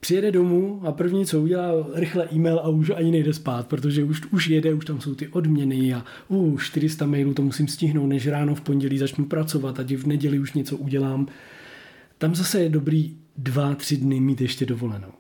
[0.01, 4.23] přijede domů a první, co udělá, rychle e-mail a už ani nejde spát, protože už,
[4.31, 8.27] už jede, už tam jsou ty odměny a uh, 400 mailů to musím stihnout, než
[8.27, 11.27] ráno v pondělí začnu pracovat, ať v neděli už něco udělám.
[12.19, 15.13] Tam zase je dobrý dva, tři dny mít ještě dovolenou.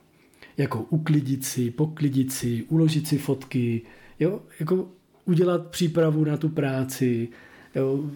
[0.56, 3.82] Jako uklidit si, poklidit si, uložit si fotky,
[4.20, 4.88] jo, jako
[5.24, 7.28] udělat přípravu na tu práci,
[7.74, 8.10] jo,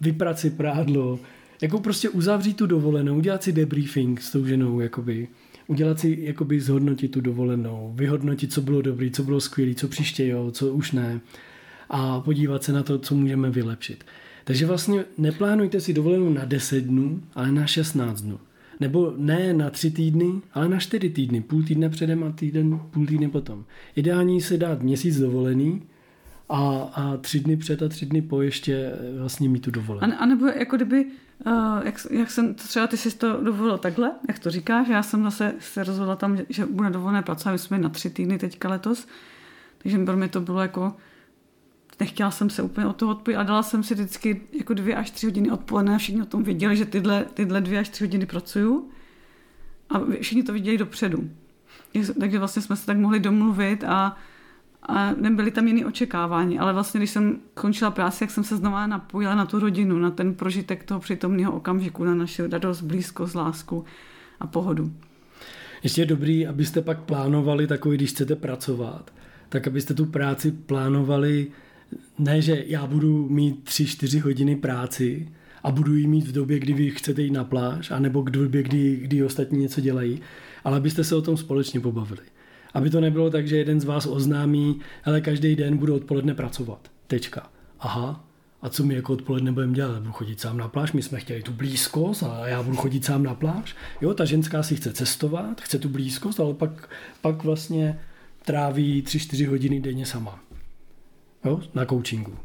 [0.00, 1.18] vyprat si prádlo,
[1.62, 5.28] jako prostě uzavřít tu dovolenou, udělat si debriefing s tou ženou, jakoby,
[5.66, 10.26] udělat si, jakoby zhodnotit tu dovolenou, vyhodnotit, co bylo dobrý, co bylo skvělé, co příště
[10.26, 11.20] jo, co už ne
[11.90, 14.04] a podívat se na to, co můžeme vylepšit.
[14.44, 18.38] Takže vlastně neplánujte si dovolenou na 10 dnů, ale na 16 dnů.
[18.80, 21.40] Nebo ne na tři týdny, ale na čtyři týdny.
[21.40, 23.64] Půl týdne předem a týden, půl týdne potom.
[23.96, 25.82] Ideální se dát měsíc dovolený,
[26.48, 30.14] a, a tři dny před a tři dny po ještě eh, vlastně mít tu dovolenou.
[30.14, 31.06] A, a nebo jako kdyby,
[31.46, 31.52] uh,
[31.84, 35.54] jak, jak jsem, třeba ty si to dovolil takhle, jak to říkáš, já jsem zase
[35.58, 39.06] se rozhodla tam, že budu dovolené pracovat, my jsme na tři týdny teďka letos,
[39.78, 40.96] takže pro mě to bylo jako,
[42.00, 45.10] nechtěla jsem se úplně od toho odpojit a dala jsem si vždycky jako dvě až
[45.10, 48.26] tři hodiny odpoledne a všichni o tom věděli, že tyhle, tyhle dvě až tři hodiny
[48.26, 48.90] pracuju
[49.90, 51.30] a všichni to viděli dopředu.
[52.20, 54.16] Takže vlastně jsme se tak mohli domluvit a
[54.86, 58.86] a nebyly tam jiné očekávání, ale vlastně, když jsem končila práci, jak jsem se znova
[58.86, 63.84] napojila na tu rodinu, na ten prožitek toho přítomného okamžiku, na naši radost, blízkost, lásku
[64.40, 64.92] a pohodu.
[65.82, 69.10] Ještě je dobrý, abyste pak plánovali takový, když chcete pracovat,
[69.48, 71.46] tak abyste tu práci plánovali
[72.18, 75.28] ne, že já budu mít 3-4 hodiny práci
[75.62, 78.62] a budu ji mít v době, kdy vy chcete jít na pláž, anebo v době,
[78.62, 80.20] kdy, kdy ostatní něco dělají,
[80.64, 82.22] ale abyste se o tom společně pobavili.
[82.76, 86.90] Aby to nebylo tak, že jeden z vás oznámí, ale každý den budu odpoledne pracovat.
[87.06, 87.50] Tečka.
[87.80, 88.24] Aha,
[88.62, 89.98] a co my jako odpoledne budeme dělat?
[89.98, 93.22] Budu chodit sám na pláž, my jsme chtěli tu blízkost a já budu chodit sám
[93.22, 93.76] na pláž.
[94.00, 96.88] Jo, ta ženská si chce cestovat, chce tu blízkost, ale pak,
[97.20, 98.00] pak vlastně
[98.44, 100.40] tráví 3-4 hodiny denně sama.
[101.44, 102.38] Jo, na coachingu.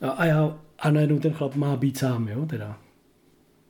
[0.00, 2.78] A, a, já, a najednou ten chlap má být sám, jo, teda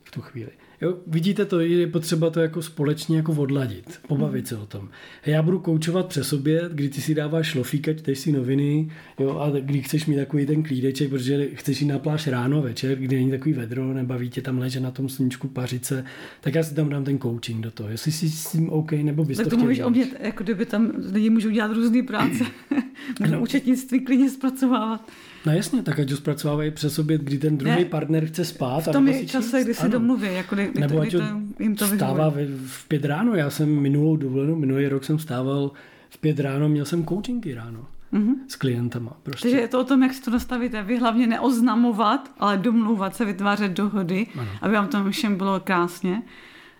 [0.03, 0.51] v tu chvíli.
[0.81, 4.89] Jo, vidíte to, je potřeba to jako společně jako odladit, pobavit se o tom.
[5.25, 9.49] Já budu koučovat přes oběd, kdy ty si dáváš šlofíka, čteš si noviny, jo, a
[9.59, 13.31] kdy chceš mít takový ten klídeček, protože chceš jít na pláž ráno, večer, kdy není
[13.31, 16.05] takový vedro, nebaví tě tam ležet na tom sluníčku pařice,
[16.41, 17.89] tak já si tam dám ten coaching do toho.
[17.89, 20.65] Jestli si s tím OK, nebo bys tak to, to mluvíš o mě, jako kdyby
[20.65, 22.43] tam lidi můžou dělat různé práce.
[23.19, 23.41] Můžou no.
[23.41, 25.11] účetnictví klidně zpracovávat.
[25.45, 28.79] No jasně, tak ať ho zpracovávají přes oběd, kdy ten druhý ne, partner chce spát.
[28.79, 31.23] V tom je čase, kdy si domluví, jako kdy, kdy, Nebo ať to,
[31.59, 32.35] jim to vstává v,
[32.67, 33.35] v pět ráno.
[33.35, 35.71] Já jsem minulou dovolenou, minulý rok jsem stával
[36.09, 38.35] v pět ráno, měl jsem coachingy ráno mm-hmm.
[38.47, 39.17] s klientama.
[39.23, 39.47] Prostě.
[39.47, 40.83] Takže je to o tom, jak si to nastavíte.
[40.83, 44.49] Vy hlavně neoznamovat, ale domlouvat se, vytvářet dohody, ano.
[44.61, 46.23] aby vám to všem bylo krásně.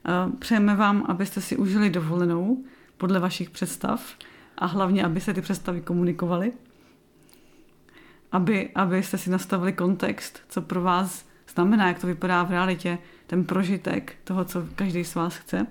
[0.05, 2.63] Eh, přejeme vám, abyste si užili dovolenou
[2.97, 4.15] podle vašich představ
[4.57, 6.51] a hlavně, aby se ty představy komunikovaly
[8.31, 13.43] aby, abyste si nastavili kontext, co pro vás znamená, jak to vypadá v realitě, ten
[13.43, 15.67] prožitek toho, co každý z vás chce.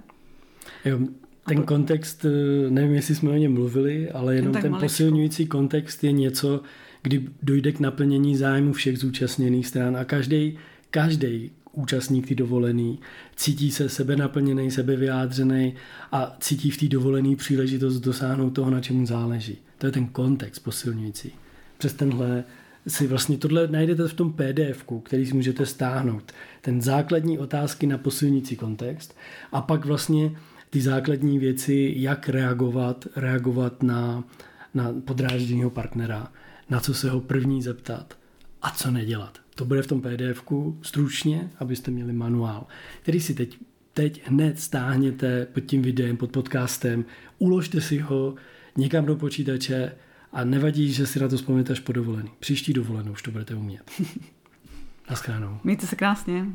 [0.85, 0.99] Jo,
[1.47, 4.85] ten kontext, eh, nevím, jestli jsme o něm mluvili, ale jenom ten maličko.
[4.85, 6.63] posilňující kontext je něco,
[7.03, 10.59] kdy dojde k naplnění zájmu všech zúčastněných stran a každý,
[10.91, 12.99] každý účastník ty dovolený
[13.37, 15.75] cítí se sebe naplněný, sebe vyjádřený
[16.13, 19.59] a cítí v té dovolený příležitost dosáhnout toho, na čemu záleží.
[19.79, 21.33] To je ten kontext posilňující
[21.79, 22.45] přes tenhle
[22.89, 26.33] si vlastně tohle najdete v tom pdf který si můžete stáhnout.
[26.61, 29.17] Ten základní otázky na posilnící kontext
[29.53, 30.31] a pak vlastně
[30.71, 34.25] ty základní věci, jak reagovat, reagovat na,
[34.75, 36.33] na podrážděného partnera,
[36.71, 38.19] na co se ho první zeptat
[38.63, 39.39] a co nedělat.
[39.55, 40.43] To bude v tom pdf
[40.83, 42.67] stručně, abyste měli manuál,
[43.03, 43.59] který si teď,
[43.95, 47.05] teď hned stáhněte pod tím videem, pod podcastem,
[47.39, 48.35] uložte si ho
[48.77, 49.93] někam do počítače,
[50.33, 52.31] a nevadí, že si na to vzpomněte až po dovolený.
[52.39, 53.91] Příští dovolenou už to budete umět.
[55.11, 55.59] Naschránou.
[55.65, 56.47] Mějte se krásně.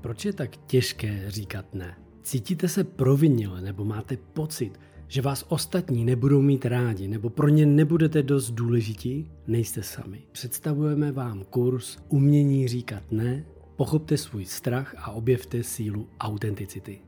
[0.00, 1.96] Proč je tak těžké říkat ne?
[2.22, 7.66] Cítíte se provinile nebo máte pocit, že vás ostatní nebudou mít rádi nebo pro ně
[7.66, 9.30] nebudete dost důležití?
[9.46, 10.22] Nejste sami.
[10.32, 13.44] Představujeme vám kurz Umění říkat ne,
[13.76, 17.07] pochopte svůj strach a objevte sílu autenticity.